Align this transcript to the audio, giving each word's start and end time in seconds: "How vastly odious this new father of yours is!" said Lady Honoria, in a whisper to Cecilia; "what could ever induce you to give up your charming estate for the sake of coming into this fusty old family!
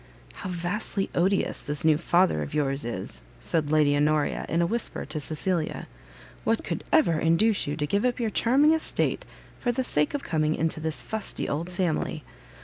"How 0.37 0.49
vastly 0.49 1.11
odious 1.13 1.61
this 1.61 1.85
new 1.85 1.99
father 1.99 2.41
of 2.41 2.55
yours 2.55 2.83
is!" 2.83 3.21
said 3.39 3.71
Lady 3.71 3.95
Honoria, 3.95 4.47
in 4.49 4.59
a 4.59 4.65
whisper 4.65 5.05
to 5.05 5.19
Cecilia; 5.19 5.87
"what 6.43 6.63
could 6.63 6.83
ever 6.91 7.19
induce 7.19 7.67
you 7.67 7.75
to 7.75 7.85
give 7.85 8.03
up 8.03 8.19
your 8.19 8.31
charming 8.31 8.73
estate 8.73 9.25
for 9.59 9.71
the 9.71 9.83
sake 9.83 10.15
of 10.15 10.23
coming 10.23 10.55
into 10.55 10.79
this 10.79 11.03
fusty 11.03 11.47
old 11.47 11.69
family! 11.69 12.23